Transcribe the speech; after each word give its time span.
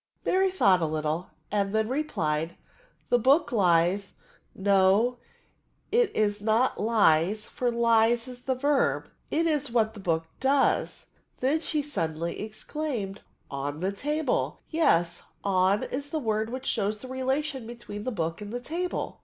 Mary 0.25 0.49
thought 0.49 0.81
a 0.81 0.87
little, 0.87 1.27
and 1.51 1.75
then 1.75 1.87
replied, 1.87 2.55
The 3.09 3.19
book 3.19 3.51
lies— 3.51 4.15
no, 4.55 5.19
it 5.91 6.09
is 6.15 6.41
not 6.41 6.81
lies, 6.81 7.45
for 7.45 7.71
lies 7.71 8.27
is 8.27 8.41
the 8.41 8.55
verb— 8.55 9.11
'it 9.29 9.45
is 9.45 9.69
what 9.69 9.93
tbe 9.93 10.01
book 10.01 10.25
does: 10.39 11.05
then 11.37 11.59
she 11.59 11.83
suddenly 11.83 12.39
exclaimed, 12.41 13.21
on 13.51 13.79
the 13.79 13.91
table 13.91 14.59
^yes, 14.73 15.21
on 15.43 15.83
is 15.83 16.09
the 16.09 16.17
word 16.17 16.49
which 16.49 16.65
shows 16.65 16.97
the 16.97 17.07
relation 17.07 17.67
between 17.67 18.03
the 18.03 18.11
book 18.11 18.41
and 18.41 18.51
the 18.51 18.59
table." 18.59 19.19